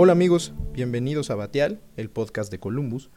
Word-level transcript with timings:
Hola 0.00 0.12
amigos, 0.12 0.54
bienvenidos 0.72 1.28
a 1.28 1.34
Batial, 1.34 1.80
el 1.96 2.08
podcast 2.08 2.52
de 2.52 2.60
Columbus. 2.60 3.10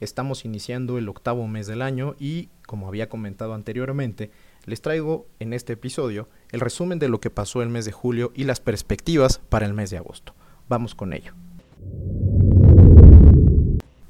Estamos 0.00 0.44
iniciando 0.44 0.98
el 0.98 1.08
octavo 1.08 1.46
mes 1.46 1.68
del 1.68 1.80
año 1.80 2.16
y, 2.18 2.48
como 2.66 2.88
había 2.88 3.08
comentado 3.08 3.54
anteriormente, 3.54 4.32
les 4.64 4.82
traigo 4.82 5.28
en 5.38 5.52
este 5.52 5.74
episodio 5.74 6.28
el 6.50 6.58
resumen 6.58 6.98
de 6.98 7.08
lo 7.08 7.20
que 7.20 7.30
pasó 7.30 7.62
el 7.62 7.68
mes 7.68 7.84
de 7.84 7.92
julio 7.92 8.32
y 8.34 8.42
las 8.42 8.58
perspectivas 8.58 9.38
para 9.48 9.64
el 9.64 9.74
mes 9.74 9.90
de 9.90 9.98
agosto. 9.98 10.34
Vamos 10.68 10.96
con 10.96 11.12
ello. 11.12 11.34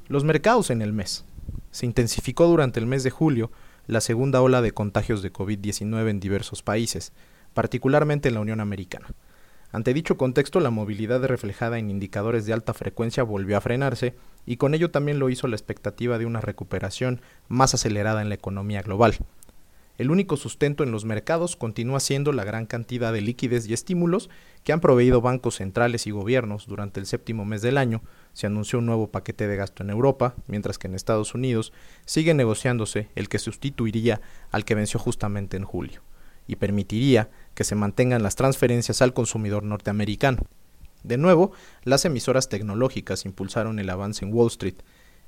Los 0.07 0.23
mercados 0.23 0.71
en 0.71 0.81
el 0.81 0.93
mes. 0.93 1.25
Se 1.69 1.85
intensificó 1.85 2.47
durante 2.47 2.79
el 2.79 2.87
mes 2.87 3.03
de 3.03 3.11
julio 3.11 3.51
la 3.85 4.01
segunda 4.01 4.41
ola 4.41 4.63
de 4.63 4.71
contagios 4.71 5.21
de 5.21 5.31
COVID-19 5.31 6.09
en 6.09 6.19
diversos 6.19 6.63
países, 6.63 7.13
particularmente 7.53 8.29
en 8.29 8.33
la 8.33 8.41
Unión 8.41 8.61
Americana. 8.61 9.09
Ante 9.75 9.93
dicho 9.93 10.15
contexto, 10.15 10.61
la 10.61 10.69
movilidad 10.69 11.21
reflejada 11.25 11.77
en 11.77 11.89
indicadores 11.89 12.45
de 12.45 12.53
alta 12.53 12.73
frecuencia 12.73 13.23
volvió 13.23 13.57
a 13.57 13.61
frenarse 13.61 14.15
y 14.45 14.55
con 14.55 14.73
ello 14.73 14.89
también 14.89 15.19
lo 15.19 15.29
hizo 15.29 15.49
la 15.49 15.57
expectativa 15.57 16.17
de 16.17 16.25
una 16.25 16.39
recuperación 16.39 17.19
más 17.49 17.73
acelerada 17.73 18.21
en 18.21 18.29
la 18.29 18.35
economía 18.35 18.81
global. 18.83 19.17
El 19.97 20.11
único 20.11 20.37
sustento 20.37 20.85
en 20.85 20.91
los 20.91 21.03
mercados 21.03 21.57
continúa 21.57 21.99
siendo 21.99 22.31
la 22.31 22.45
gran 22.45 22.67
cantidad 22.67 23.11
de 23.11 23.19
liquidez 23.19 23.67
y 23.67 23.73
estímulos 23.73 24.29
que 24.63 24.71
han 24.71 24.79
proveído 24.79 25.19
bancos 25.19 25.55
centrales 25.55 26.07
y 26.07 26.11
gobiernos 26.11 26.67
durante 26.67 27.01
el 27.01 27.05
séptimo 27.05 27.43
mes 27.43 27.61
del 27.61 27.77
año. 27.77 28.01
Se 28.31 28.47
anunció 28.47 28.79
un 28.79 28.85
nuevo 28.85 29.11
paquete 29.11 29.45
de 29.45 29.57
gasto 29.57 29.83
en 29.83 29.89
Europa, 29.89 30.35
mientras 30.47 30.77
que 30.77 30.87
en 30.87 30.95
Estados 30.95 31.35
Unidos 31.35 31.73
sigue 32.05 32.33
negociándose 32.33 33.09
el 33.15 33.27
que 33.27 33.39
sustituiría 33.39 34.21
al 34.51 34.63
que 34.63 34.75
venció 34.75 35.01
justamente 35.01 35.57
en 35.57 35.65
julio 35.65 36.01
y 36.47 36.57
permitiría 36.57 37.29
que 37.53 37.63
se 37.63 37.75
mantengan 37.75 38.23
las 38.23 38.35
transferencias 38.35 39.01
al 39.01 39.13
consumidor 39.13 39.63
norteamericano. 39.63 40.43
De 41.03 41.17
nuevo, 41.17 41.51
las 41.83 42.03
emisoras 42.05 42.49
tecnológicas 42.49 43.25
impulsaron 43.25 43.79
el 43.79 43.89
avance 43.89 44.25
en 44.25 44.33
Wall 44.33 44.47
Street. 44.47 44.75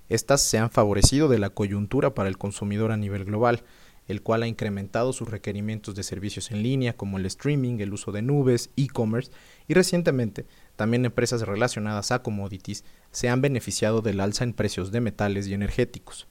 Estas 0.10 0.42
se 0.42 0.58
han 0.58 0.72
favorecido 0.72 1.28
de 1.28 1.40
la 1.40 1.50
coyuntura 1.50 2.14
para 2.16 2.30
el 2.30 2.38
consumidor 2.38 2.92
a 2.92 2.98
nivel 2.98 3.26
global, 3.26 3.64
el 4.08 4.22
cual 4.22 4.44
ha 4.44 4.48
incrementado 4.48 5.14
sus 5.14 5.30
requerimientos 5.30 5.96
de 5.96 6.04
servicios 6.04 6.52
en 6.52 6.64
línea 6.64 6.94
como 6.94 7.18
el 7.18 7.26
streaming, 7.26 7.80
el 7.80 7.94
uso 7.94 8.12
de 8.12 8.22
nubes, 8.22 8.70
e-commerce 8.78 9.32
y 9.68 9.74
recientemente 9.74 10.46
también 10.76 11.06
empresas 11.06 11.42
relacionadas 11.42 12.12
a 12.12 12.24
commodities 12.24 12.86
se 13.12 13.30
han 13.30 13.42
beneficiado 13.42 14.02
del 14.02 14.20
alza 14.20 14.44
en 14.44 14.54
precios 14.54 14.92
de 14.92 15.02
metales 15.02 15.48
y 15.48 15.54
energéticos. 15.54 16.28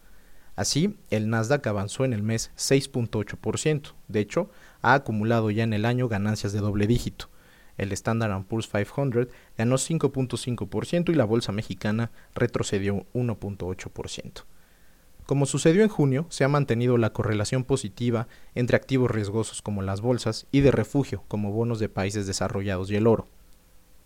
Así, 0.57 0.97
el 1.11 1.29
Nasdaq 1.29 1.67
avanzó 1.67 2.05
en 2.07 2.15
el 2.15 2.23
mes 2.23 2.51
6.8%. 2.57 3.93
De 4.09 4.21
hecho, 4.21 4.51
ha 4.81 4.95
acumulado 4.95 5.51
ya 5.51 5.65
en 5.65 5.75
el 5.75 5.85
año 5.85 6.09
ganancias 6.09 6.53
de 6.53 6.61
doble 6.61 6.87
dígito. 6.87 7.29
El 7.77 7.93
Standard 7.93 8.45
Poor's 8.45 8.69
500 8.69 9.29
ganó 9.59 9.77
5.5% 9.77 11.13
y 11.13 11.15
la 11.15 11.27
bolsa 11.27 11.53
mexicana 11.53 12.11
retrocedió 12.35 13.05
1.8%. 13.13 14.45
Como 15.27 15.45
sucedió 15.45 15.83
en 15.83 15.89
junio, 15.89 16.27
se 16.31 16.45
ha 16.45 16.49
mantenido 16.49 16.97
la 16.97 17.13
correlación 17.13 17.65
positiva 17.65 18.29
entre 18.55 18.77
activos 18.77 19.11
riesgosos 19.11 19.61
como 19.61 19.83
las 19.83 20.01
bolsas 20.01 20.47
y 20.53 20.61
de 20.61 20.71
refugio 20.71 21.25
como 21.29 21.53
bonos 21.53 21.81
de 21.81 21.89
países 21.89 22.27
desarrollados 22.27 22.91
y 22.91 22.97
el 22.97 23.07
oro. 23.07 23.29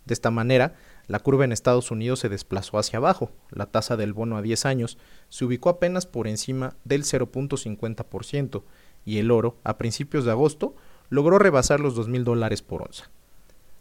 De 0.06 0.14
esta 0.14 0.30
manera, 0.30 0.74
la 1.10 1.18
curva 1.18 1.44
en 1.44 1.50
Estados 1.50 1.90
Unidos 1.90 2.20
se 2.20 2.28
desplazó 2.28 2.78
hacia 2.78 2.98
abajo. 2.98 3.32
La 3.50 3.66
tasa 3.66 3.96
del 3.96 4.12
bono 4.12 4.36
a 4.36 4.42
10 4.42 4.64
años 4.64 4.96
se 5.28 5.44
ubicó 5.44 5.68
apenas 5.68 6.06
por 6.06 6.28
encima 6.28 6.76
del 6.84 7.02
0.50% 7.02 8.62
y 9.04 9.18
el 9.18 9.32
oro, 9.32 9.56
a 9.64 9.76
principios 9.76 10.24
de 10.24 10.30
agosto, 10.30 10.76
logró 11.08 11.40
rebasar 11.40 11.80
los 11.80 11.96
2.000 11.96 12.22
dólares 12.22 12.62
por 12.62 12.82
onza, 12.82 13.10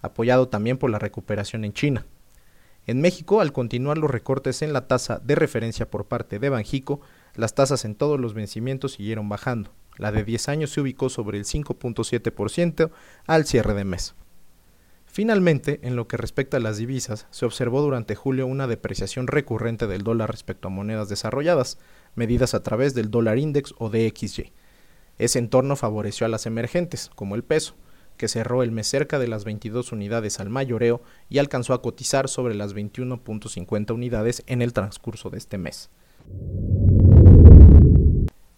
apoyado 0.01 0.47
también 0.47 0.79
por 0.79 0.89
la 0.89 0.97
recuperación 0.97 1.65
en 1.65 1.73
China. 1.73 2.07
En 2.87 2.99
México, 2.99 3.41
al 3.41 3.53
continuar 3.53 3.99
los 3.99 4.09
recortes 4.09 4.63
en 4.63 4.73
la 4.73 4.87
tasa 4.87 5.19
de 5.23 5.35
referencia 5.35 5.87
por 5.87 6.05
parte 6.05 6.39
de 6.39 6.49
Banjico, 6.49 6.99
las 7.35 7.53
tasas 7.53 7.85
en 7.85 7.93
todos 7.93 8.19
los 8.19 8.33
vencimientos 8.33 8.93
siguieron 8.93 9.29
bajando. 9.29 9.69
La 9.97 10.11
de 10.11 10.23
10 10.23 10.49
años 10.49 10.71
se 10.71 10.81
ubicó 10.81 11.09
sobre 11.09 11.37
el 11.37 11.45
5.7% 11.45 12.89
al 13.27 13.45
cierre 13.45 13.75
de 13.75 13.83
mes. 13.83 14.15
Finalmente, 15.19 15.81
en 15.83 15.97
lo 15.97 16.07
que 16.07 16.15
respecta 16.15 16.55
a 16.55 16.59
las 16.61 16.77
divisas, 16.77 17.27
se 17.29 17.45
observó 17.45 17.81
durante 17.81 18.15
julio 18.15 18.47
una 18.47 18.67
depreciación 18.67 19.27
recurrente 19.27 19.85
del 19.85 20.01
dólar 20.01 20.31
respecto 20.31 20.69
a 20.69 20.71
monedas 20.71 21.09
desarrolladas, 21.09 21.77
medidas 22.15 22.53
a 22.53 22.63
través 22.63 22.93
del 22.93 23.11
dólar 23.11 23.37
index 23.37 23.75
o 23.79 23.89
DXY. 23.89 24.53
Ese 25.17 25.39
entorno 25.39 25.75
favoreció 25.75 26.25
a 26.25 26.29
las 26.29 26.45
emergentes, 26.45 27.11
como 27.15 27.35
el 27.35 27.43
peso, 27.43 27.75
que 28.15 28.29
cerró 28.29 28.63
el 28.63 28.71
mes 28.71 28.87
cerca 28.87 29.19
de 29.19 29.27
las 29.27 29.43
22 29.43 29.91
unidades 29.91 30.39
al 30.39 30.49
mayoreo 30.49 31.01
y 31.27 31.39
alcanzó 31.39 31.73
a 31.73 31.81
cotizar 31.81 32.29
sobre 32.29 32.55
las 32.55 32.73
21.50 32.73 33.93
unidades 33.93 34.43
en 34.47 34.61
el 34.61 34.71
transcurso 34.71 35.29
de 35.29 35.37
este 35.37 35.57
mes. 35.57 35.89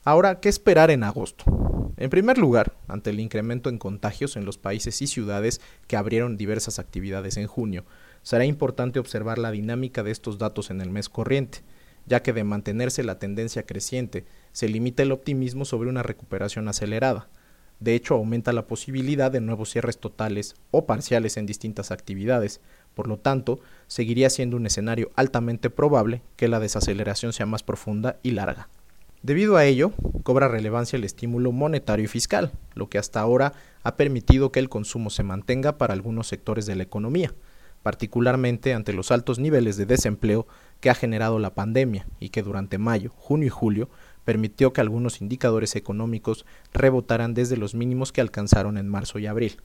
Ahora, 0.03 0.39
¿qué 0.39 0.49
esperar 0.49 0.91
en 0.91 1.03
agosto? 1.03 1.60
En 2.01 2.09
primer 2.09 2.39
lugar, 2.39 2.73
ante 2.87 3.11
el 3.11 3.19
incremento 3.19 3.69
en 3.69 3.77
contagios 3.77 4.35
en 4.35 4.43
los 4.43 4.57
países 4.57 5.03
y 5.03 5.05
ciudades 5.05 5.61
que 5.85 5.97
abrieron 5.97 6.35
diversas 6.35 6.79
actividades 6.79 7.37
en 7.37 7.45
junio, 7.45 7.85
será 8.23 8.43
importante 8.43 8.97
observar 8.97 9.37
la 9.37 9.51
dinámica 9.51 10.01
de 10.01 10.09
estos 10.09 10.39
datos 10.39 10.71
en 10.71 10.81
el 10.81 10.89
mes 10.89 11.09
corriente, 11.09 11.59
ya 12.07 12.23
que 12.23 12.33
de 12.33 12.43
mantenerse 12.43 13.03
la 13.03 13.19
tendencia 13.19 13.67
creciente, 13.67 14.25
se 14.51 14.67
limita 14.67 15.03
el 15.03 15.11
optimismo 15.11 15.63
sobre 15.63 15.89
una 15.89 16.01
recuperación 16.01 16.67
acelerada. 16.67 17.29
De 17.79 17.93
hecho, 17.93 18.15
aumenta 18.15 18.51
la 18.51 18.65
posibilidad 18.65 19.31
de 19.31 19.41
nuevos 19.41 19.69
cierres 19.69 19.99
totales 19.99 20.55
o 20.71 20.87
parciales 20.87 21.37
en 21.37 21.45
distintas 21.45 21.91
actividades, 21.91 22.61
por 22.95 23.07
lo 23.07 23.17
tanto, 23.17 23.59
seguiría 23.85 24.31
siendo 24.31 24.57
un 24.57 24.65
escenario 24.65 25.11
altamente 25.15 25.69
probable 25.69 26.23
que 26.35 26.47
la 26.47 26.59
desaceleración 26.59 27.31
sea 27.31 27.45
más 27.45 27.61
profunda 27.61 28.17
y 28.23 28.31
larga. 28.31 28.69
Debido 29.23 29.55
a 29.55 29.65
ello, 29.65 29.91
cobra 30.23 30.47
relevancia 30.47 30.97
el 30.97 31.03
estímulo 31.03 31.51
monetario 31.51 32.05
y 32.05 32.07
fiscal, 32.07 32.51
lo 32.73 32.89
que 32.89 32.97
hasta 32.97 33.19
ahora 33.19 33.53
ha 33.83 33.95
permitido 33.95 34.51
que 34.51 34.59
el 34.59 34.67
consumo 34.67 35.11
se 35.11 35.21
mantenga 35.21 35.77
para 35.77 35.93
algunos 35.93 36.27
sectores 36.27 36.65
de 36.65 36.75
la 36.75 36.81
economía, 36.81 37.31
particularmente 37.83 38.73
ante 38.73 38.93
los 38.93 39.11
altos 39.11 39.37
niveles 39.37 39.77
de 39.77 39.85
desempleo 39.85 40.47
que 40.79 40.89
ha 40.89 40.95
generado 40.95 41.37
la 41.37 41.53
pandemia 41.53 42.07
y 42.19 42.29
que 42.29 42.41
durante 42.41 42.79
mayo, 42.79 43.11
junio 43.15 43.45
y 43.45 43.49
julio 43.49 43.89
permitió 44.25 44.73
que 44.73 44.81
algunos 44.81 45.21
indicadores 45.21 45.75
económicos 45.75 46.45
rebotaran 46.73 47.35
desde 47.35 47.57
los 47.57 47.75
mínimos 47.75 48.11
que 48.11 48.21
alcanzaron 48.21 48.77
en 48.79 48.87
marzo 48.87 49.19
y 49.19 49.27
abril. 49.27 49.57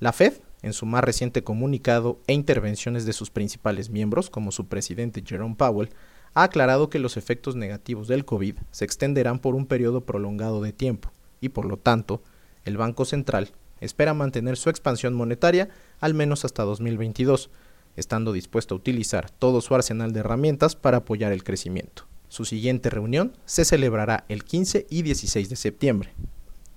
La 0.00 0.12
Fed, 0.12 0.34
en 0.62 0.72
su 0.72 0.86
más 0.86 1.04
reciente 1.04 1.44
comunicado 1.44 2.18
e 2.26 2.32
intervenciones 2.32 3.04
de 3.04 3.12
sus 3.12 3.30
principales 3.30 3.90
miembros, 3.90 4.30
como 4.30 4.52
su 4.52 4.68
presidente 4.68 5.22
Jerome 5.24 5.54
Powell, 5.54 5.90
ha 6.34 6.44
aclarado 6.44 6.88
que 6.88 6.98
los 6.98 7.16
efectos 7.16 7.56
negativos 7.56 8.08
del 8.08 8.24
COVID 8.24 8.56
se 8.70 8.84
extenderán 8.84 9.38
por 9.38 9.54
un 9.54 9.66
periodo 9.66 10.02
prolongado 10.02 10.62
de 10.62 10.72
tiempo 10.72 11.12
y 11.40 11.50
por 11.50 11.66
lo 11.66 11.76
tanto 11.76 12.22
el 12.64 12.76
Banco 12.76 13.04
Central 13.04 13.52
espera 13.80 14.14
mantener 14.14 14.56
su 14.56 14.70
expansión 14.70 15.12
monetaria 15.14 15.68
al 16.00 16.14
menos 16.14 16.44
hasta 16.44 16.62
2022, 16.62 17.50
estando 17.96 18.32
dispuesto 18.32 18.74
a 18.74 18.78
utilizar 18.78 19.28
todo 19.30 19.60
su 19.60 19.74
arsenal 19.74 20.12
de 20.12 20.20
herramientas 20.20 20.76
para 20.76 20.98
apoyar 20.98 21.32
el 21.32 21.44
crecimiento. 21.44 22.06
Su 22.28 22.44
siguiente 22.44 22.88
reunión 22.88 23.36
se 23.44 23.64
celebrará 23.64 24.24
el 24.28 24.44
15 24.44 24.86
y 24.88 25.02
16 25.02 25.50
de 25.50 25.56
septiembre. 25.56 26.14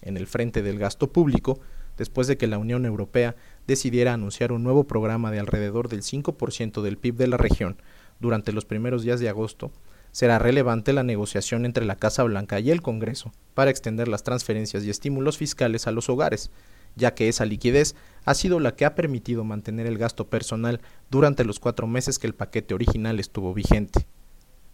En 0.02 0.18
el 0.18 0.28
frente 0.28 0.62
del 0.64 0.80
gasto 0.80 1.12
público, 1.12 1.60
después 1.98 2.28
de 2.28 2.38
que 2.38 2.48
la 2.48 2.58
Unión 2.58 2.86
Europea 2.86 3.36
decidiera 3.68 4.14
anunciar 4.14 4.52
un 4.52 4.64
nuevo 4.64 4.84
programa 4.86 5.32
de 5.32 5.40
alrededor 5.40 5.88
del 5.88 6.02
5% 6.02 6.82
del 6.82 6.98
PIB 6.98 7.16
de 7.16 7.28
la 7.28 7.38
región 7.38 7.78
durante 8.20 8.52
los 8.52 8.66
primeros 8.66 9.04
días 9.04 9.20
de 9.20 9.30
agosto, 9.30 9.72
será 10.12 10.40
relevante 10.40 10.94
la 10.94 11.04
negociación 11.04 11.66
entre 11.66 11.86
la 11.86 11.98
Casa 11.98 12.24
Blanca 12.24 12.60
y 12.60 12.72
el 12.72 12.82
Congreso 12.82 13.34
para 13.54 13.70
extender 13.70 14.08
las 14.08 14.24
transferencias 14.24 14.84
y 14.84 14.90
estímulos 14.90 15.38
fiscales 15.38 15.88
a 15.88 15.92
los 15.92 16.10
hogares, 16.10 16.52
ya 16.96 17.14
que 17.14 17.28
esa 17.28 17.46
liquidez 17.46 17.96
ha 18.24 18.34
sido 18.34 18.60
la 18.60 18.76
que 18.76 18.86
ha 18.86 18.96
permitido 18.96 19.44
mantener 19.44 19.88
el 19.88 19.98
gasto 19.98 20.28
personal 20.30 20.80
durante 21.12 21.44
los 21.44 21.60
cuatro 21.60 21.88
meses 21.88 22.20
que 22.20 22.28
el 22.28 22.34
paquete 22.34 22.74
original 22.74 23.20
estuvo 23.20 23.54
vigente. 23.54 24.06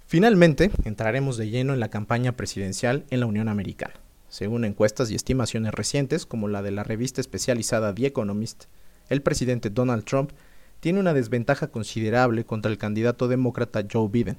Finalmente, 0.05 0.71
entraremos 0.83 1.37
de 1.37 1.49
lleno 1.49 1.73
en 1.73 1.79
la 1.79 1.89
campaña 1.89 2.33
presidencial 2.33 3.05
en 3.09 3.21
la 3.21 3.25
Unión 3.25 3.47
Americana. 3.47 3.95
Según 4.29 4.63
encuestas 4.63 5.09
y 5.09 5.15
estimaciones 5.15 5.73
recientes, 5.73 6.25
como 6.25 6.47
la 6.47 6.61
de 6.61 6.71
la 6.71 6.83
revista 6.83 7.19
especializada 7.19 7.95
The 7.95 8.05
Economist, 8.05 8.65
el 9.09 9.21
presidente 9.21 9.69
Donald 9.69 10.03
Trump 10.03 10.31
tiene 10.81 10.99
una 10.99 11.13
desventaja 11.13 11.67
considerable 11.67 12.43
contra 12.43 12.71
el 12.71 12.79
candidato 12.79 13.27
demócrata 13.27 13.85
Joe 13.89 14.09
Biden. 14.09 14.37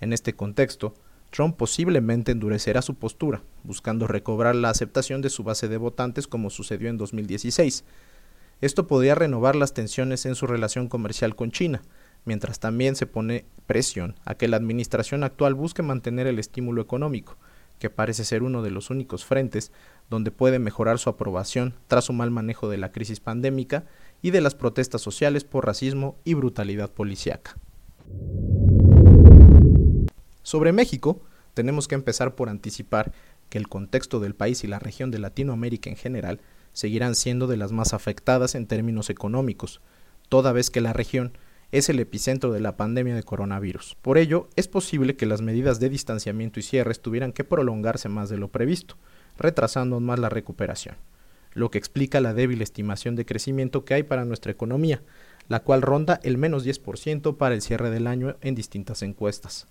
En 0.00 0.14
este 0.14 0.32
contexto, 0.32 0.94
Trump 1.30 1.56
posiblemente 1.56 2.32
endurecerá 2.32 2.80
su 2.80 2.94
postura, 2.94 3.42
buscando 3.64 4.06
recobrar 4.06 4.56
la 4.56 4.70
aceptación 4.70 5.20
de 5.20 5.28
su 5.28 5.44
base 5.44 5.68
de 5.68 5.76
votantes 5.76 6.26
como 6.26 6.48
sucedió 6.48 6.88
en 6.88 6.96
2016. 6.96 7.84
Esto 8.62 8.86
podría 8.86 9.14
renovar 9.14 9.56
las 9.56 9.74
tensiones 9.74 10.24
en 10.24 10.34
su 10.34 10.46
relación 10.46 10.88
comercial 10.88 11.36
con 11.36 11.50
China, 11.50 11.82
mientras 12.24 12.60
también 12.60 12.96
se 12.96 13.06
pone 13.06 13.44
presión 13.66 14.14
a 14.24 14.34
que 14.36 14.48
la 14.48 14.56
administración 14.56 15.22
actual 15.22 15.52
busque 15.52 15.82
mantener 15.82 16.26
el 16.26 16.38
estímulo 16.38 16.80
económico, 16.80 17.36
que 17.78 17.90
parece 17.90 18.24
ser 18.24 18.42
uno 18.42 18.62
de 18.62 18.70
los 18.70 18.90
únicos 18.90 19.24
frentes 19.24 19.72
donde 20.10 20.30
puede 20.30 20.58
mejorar 20.58 20.98
su 20.98 21.10
aprobación 21.10 21.74
tras 21.86 22.04
su 22.04 22.12
mal 22.12 22.30
manejo 22.30 22.68
de 22.68 22.78
la 22.78 22.92
crisis 22.92 23.20
pandémica 23.20 23.84
y 24.22 24.30
de 24.30 24.40
las 24.40 24.54
protestas 24.54 25.00
sociales 25.00 25.44
por 25.44 25.66
racismo 25.66 26.16
y 26.24 26.34
brutalidad 26.34 26.90
policíaca. 26.90 27.56
Sobre 30.42 30.72
México, 30.72 31.20
tenemos 31.54 31.88
que 31.88 31.94
empezar 31.94 32.34
por 32.34 32.48
anticipar 32.48 33.12
que 33.48 33.58
el 33.58 33.68
contexto 33.68 34.20
del 34.20 34.34
país 34.34 34.64
y 34.64 34.66
la 34.66 34.78
región 34.78 35.10
de 35.10 35.18
Latinoamérica 35.18 35.90
en 35.90 35.96
general 35.96 36.40
seguirán 36.72 37.14
siendo 37.14 37.46
de 37.46 37.56
las 37.56 37.72
más 37.72 37.92
afectadas 37.92 38.54
en 38.54 38.66
términos 38.66 39.10
económicos, 39.10 39.80
toda 40.28 40.52
vez 40.52 40.70
que 40.70 40.80
la 40.80 40.92
región 40.92 41.32
es 41.70 41.88
el 41.88 42.00
epicentro 42.00 42.52
de 42.52 42.60
la 42.60 42.76
pandemia 42.76 43.14
de 43.14 43.22
coronavirus. 43.22 43.96
Por 44.00 44.16
ello, 44.16 44.48
es 44.56 44.68
posible 44.68 45.16
que 45.16 45.26
las 45.26 45.42
medidas 45.42 45.80
de 45.80 45.90
distanciamiento 45.90 46.60
y 46.60 46.62
cierres 46.62 47.00
tuvieran 47.00 47.32
que 47.32 47.44
prolongarse 47.44 48.08
más 48.08 48.30
de 48.30 48.38
lo 48.38 48.48
previsto, 48.48 48.96
retrasando 49.36 49.96
aún 49.96 50.06
más 50.06 50.18
la 50.18 50.30
recuperación, 50.30 50.96
lo 51.52 51.70
que 51.70 51.78
explica 51.78 52.20
la 52.20 52.32
débil 52.32 52.62
estimación 52.62 53.16
de 53.16 53.26
crecimiento 53.26 53.84
que 53.84 53.94
hay 53.94 54.02
para 54.02 54.24
nuestra 54.24 54.50
economía, 54.50 55.02
la 55.48 55.60
cual 55.60 55.82
ronda 55.82 56.20
el 56.22 56.38
menos 56.38 56.66
10% 56.66 57.36
para 57.36 57.54
el 57.54 57.62
cierre 57.62 57.90
del 57.90 58.06
año 58.06 58.36
en 58.40 58.54
distintas 58.54 59.02
encuestas. 59.02 59.66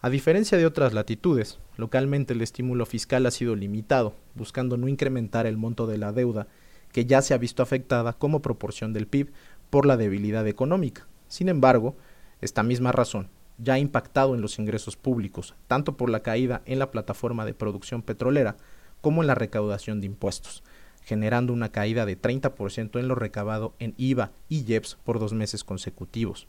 A 0.00 0.10
diferencia 0.10 0.58
de 0.58 0.66
otras 0.66 0.94
latitudes, 0.94 1.58
localmente 1.76 2.32
el 2.32 2.40
estímulo 2.40 2.86
fiscal 2.86 3.26
ha 3.26 3.32
sido 3.32 3.56
limitado, 3.56 4.14
buscando 4.34 4.76
no 4.76 4.86
incrementar 4.86 5.46
el 5.46 5.56
monto 5.56 5.88
de 5.88 5.98
la 5.98 6.12
deuda, 6.12 6.46
que 6.92 7.04
ya 7.04 7.20
se 7.20 7.34
ha 7.34 7.38
visto 7.38 7.62
afectada 7.62 8.12
como 8.12 8.40
proporción 8.40 8.92
del 8.92 9.08
PIB 9.08 9.32
por 9.70 9.86
la 9.86 9.96
debilidad 9.96 10.46
económica. 10.46 11.06
Sin 11.28 11.48
embargo, 11.48 11.96
esta 12.40 12.62
misma 12.62 12.92
razón 12.92 13.28
ya 13.58 13.74
ha 13.74 13.78
impactado 13.78 14.34
en 14.34 14.40
los 14.40 14.58
ingresos 14.58 14.96
públicos, 14.96 15.54
tanto 15.66 15.96
por 15.96 16.10
la 16.10 16.20
caída 16.20 16.62
en 16.64 16.78
la 16.78 16.90
plataforma 16.90 17.44
de 17.44 17.54
producción 17.54 18.02
petrolera 18.02 18.56
como 19.00 19.22
en 19.22 19.26
la 19.26 19.34
recaudación 19.34 20.00
de 20.00 20.06
impuestos, 20.06 20.62
generando 21.02 21.52
una 21.52 21.70
caída 21.70 22.06
de 22.06 22.20
30% 22.20 22.98
en 22.98 23.08
lo 23.08 23.14
recabado 23.14 23.74
en 23.78 23.94
IVA 23.96 24.32
y 24.48 24.64
IEPS 24.64 24.98
por 25.04 25.18
dos 25.18 25.32
meses 25.32 25.64
consecutivos. 25.64 26.46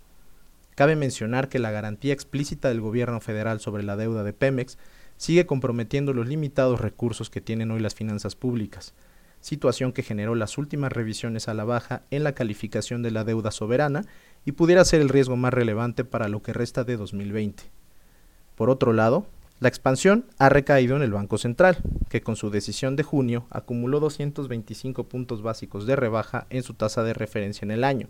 Cabe 0.75 0.95
mencionar 0.95 1.49
que 1.49 1.59
la 1.59 1.71
garantía 1.71 2.13
explícita 2.13 2.69
del 2.69 2.81
gobierno 2.81 3.19
federal 3.19 3.59
sobre 3.59 3.83
la 3.83 3.97
deuda 3.97 4.23
de 4.23 4.33
Pemex 4.33 4.77
sigue 5.17 5.45
comprometiendo 5.45 6.13
los 6.13 6.27
limitados 6.27 6.79
recursos 6.79 7.29
que 7.29 7.41
tienen 7.41 7.71
hoy 7.71 7.81
las 7.81 7.95
finanzas 7.95 8.35
públicas, 8.35 8.93
situación 9.41 9.91
que 9.93 10.03
generó 10.03 10.35
las 10.35 10.57
últimas 10.57 10.91
revisiones 10.91 11.47
a 11.47 11.53
la 11.53 11.63
baja 11.63 12.03
en 12.11 12.23
la 12.23 12.33
calificación 12.33 13.01
de 13.01 13.11
la 13.11 13.23
deuda 13.23 13.51
soberana 13.51 14.05
y 14.45 14.53
pudiera 14.53 14.85
ser 14.85 15.01
el 15.01 15.09
riesgo 15.09 15.35
más 15.35 15.53
relevante 15.53 16.03
para 16.03 16.27
lo 16.27 16.41
que 16.41 16.53
resta 16.53 16.83
de 16.83 16.97
2020. 16.97 17.63
Por 18.55 18.69
otro 18.69 18.93
lado, 18.93 19.27
la 19.59 19.69
expansión 19.69 20.25
ha 20.37 20.49
recaído 20.49 20.95
en 20.95 21.01
el 21.01 21.11
Banco 21.11 21.37
Central, 21.37 21.77
que 22.09 22.21
con 22.21 22.35
su 22.35 22.49
decisión 22.49 22.95
de 22.95 23.03
junio 23.03 23.47
acumuló 23.49 23.99
225 23.99 25.09
puntos 25.09 25.41
básicos 25.41 25.85
de 25.85 25.95
rebaja 25.95 26.47
en 26.49 26.63
su 26.63 26.73
tasa 26.73 27.03
de 27.03 27.13
referencia 27.13 27.65
en 27.65 27.71
el 27.71 27.83
año. 27.83 28.07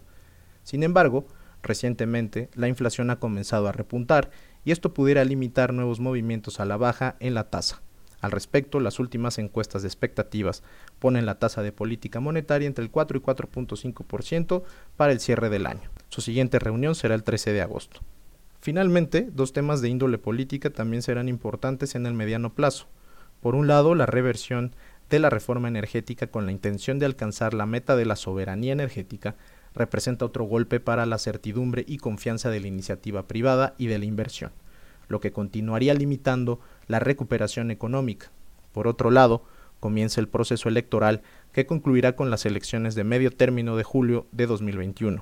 Sin 0.63 0.83
embargo, 0.83 1.25
Recientemente, 1.61 2.49
la 2.55 2.67
inflación 2.67 3.09
ha 3.09 3.19
comenzado 3.19 3.67
a 3.67 3.71
repuntar 3.71 4.31
y 4.63 4.71
esto 4.71 4.93
pudiera 4.93 5.23
limitar 5.25 5.73
nuevos 5.73 5.99
movimientos 5.99 6.59
a 6.59 6.65
la 6.65 6.77
baja 6.77 7.15
en 7.19 7.33
la 7.33 7.49
tasa. 7.49 7.81
Al 8.21 8.31
respecto, 8.31 8.79
las 8.79 8.99
últimas 8.99 9.37
encuestas 9.37 9.81
de 9.81 9.87
expectativas 9.87 10.63
ponen 10.99 11.25
la 11.25 11.39
tasa 11.39 11.61
de 11.61 11.71
política 11.71 12.19
monetaria 12.19 12.67
entre 12.67 12.83
el 12.83 12.91
4 12.91 13.17
y 13.17 13.21
4.5% 13.21 14.63
para 14.97 15.11
el 15.13 15.19
cierre 15.19 15.49
del 15.49 15.65
año. 15.65 15.89
Su 16.09 16.21
siguiente 16.21 16.59
reunión 16.59 16.95
será 16.95 17.15
el 17.15 17.23
13 17.23 17.53
de 17.53 17.61
agosto. 17.61 18.01
Finalmente, 18.61 19.29
dos 19.31 19.53
temas 19.53 19.81
de 19.81 19.89
índole 19.89 20.17
política 20.17 20.69
también 20.69 21.01
serán 21.01 21.29
importantes 21.29 21.95
en 21.95 22.05
el 22.05 22.13
mediano 22.13 22.53
plazo. 22.53 22.87
Por 23.41 23.55
un 23.55 23.67
lado, 23.67 23.95
la 23.95 24.05
reversión 24.05 24.75
de 25.09 25.19
la 25.19 25.29
reforma 25.29 25.69
energética 25.69 26.27
con 26.27 26.45
la 26.45 26.51
intención 26.51 26.99
de 26.99 27.05
alcanzar 27.05 27.53
la 27.53 27.65
meta 27.65 27.95
de 27.95 28.05
la 28.05 28.17
soberanía 28.17 28.73
energética 28.73 29.35
representa 29.73 30.25
otro 30.25 30.43
golpe 30.43 30.79
para 30.79 31.05
la 31.05 31.17
certidumbre 31.17 31.85
y 31.87 31.97
confianza 31.97 32.49
de 32.49 32.59
la 32.59 32.67
iniciativa 32.67 33.27
privada 33.27 33.75
y 33.77 33.87
de 33.87 33.97
la 33.97 34.05
inversión, 34.05 34.51
lo 35.07 35.19
que 35.19 35.31
continuaría 35.31 35.93
limitando 35.93 36.59
la 36.89 36.99
recuperación 36.99 37.71
económica. 37.71 38.31
Por 38.73 38.89
otro 38.89 39.11
lado, 39.11 39.43
comienza 39.79 40.19
el 40.19 40.27
proceso 40.27 40.67
electoral 40.67 41.21
que 41.53 41.65
concluirá 41.65 42.17
con 42.17 42.29
las 42.29 42.45
elecciones 42.45 42.95
de 42.95 43.05
medio 43.05 43.31
término 43.31 43.77
de 43.77 43.83
julio 43.83 44.27
de 44.33 44.47
2021. 44.47 45.21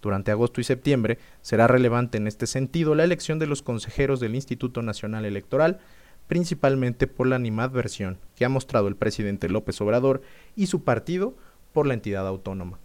Durante 0.00 0.32
agosto 0.32 0.60
y 0.60 0.64
septiembre 0.64 1.18
será 1.42 1.68
relevante 1.68 2.18
en 2.18 2.26
este 2.26 2.48
sentido 2.48 2.96
la 2.96 3.04
elección 3.04 3.38
de 3.38 3.46
los 3.46 3.62
consejeros 3.62 4.18
del 4.18 4.34
Instituto 4.34 4.82
Nacional 4.82 5.24
Electoral, 5.24 5.78
principalmente 6.26 7.06
por 7.06 7.28
la 7.28 7.36
animadversión 7.36 8.18
que 8.34 8.44
ha 8.44 8.48
mostrado 8.48 8.88
el 8.88 8.96
presidente 8.96 9.48
López 9.48 9.80
Obrador 9.80 10.22
y 10.56 10.66
su 10.66 10.82
partido 10.82 11.36
por 11.72 11.86
la 11.86 11.94
entidad 11.94 12.26
autónoma. 12.26 12.80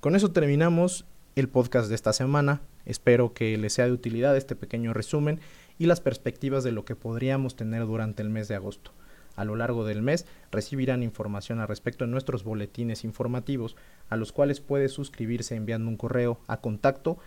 Con 0.00 0.14
eso 0.14 0.30
terminamos 0.30 1.04
el 1.40 1.48
podcast 1.48 1.88
de 1.88 1.94
esta 1.94 2.12
semana. 2.12 2.60
Espero 2.84 3.32
que 3.32 3.56
les 3.58 3.72
sea 3.72 3.86
de 3.86 3.92
utilidad 3.92 4.36
este 4.36 4.56
pequeño 4.56 4.92
resumen 4.92 5.40
y 5.78 5.86
las 5.86 6.00
perspectivas 6.00 6.64
de 6.64 6.72
lo 6.72 6.84
que 6.84 6.96
podríamos 6.96 7.56
tener 7.56 7.86
durante 7.86 8.22
el 8.22 8.30
mes 8.30 8.48
de 8.48 8.56
agosto. 8.56 8.92
A 9.36 9.44
lo 9.44 9.54
largo 9.54 9.84
del 9.84 10.02
mes 10.02 10.26
recibirán 10.50 11.04
información 11.04 11.60
al 11.60 11.68
respecto 11.68 12.04
en 12.04 12.10
nuestros 12.10 12.42
boletines 12.42 13.04
informativos, 13.04 13.76
a 14.08 14.16
los 14.16 14.32
cuales 14.32 14.60
puede 14.60 14.88
suscribirse 14.88 15.54
enviando 15.54 15.88
un 15.88 15.96
correo 15.96 16.40
a 16.48 16.60
contacto 16.60 17.18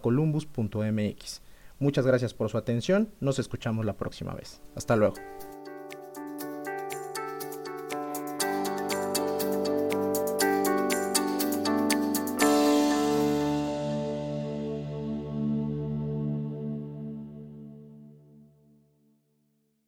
columbus.mx. 0.00 1.42
Muchas 1.80 2.06
gracias 2.06 2.34
por 2.34 2.50
su 2.50 2.58
atención, 2.58 3.08
nos 3.20 3.40
escuchamos 3.40 3.84
la 3.84 3.96
próxima 3.96 4.32
vez. 4.34 4.60
Hasta 4.76 4.94
luego. 4.94 5.14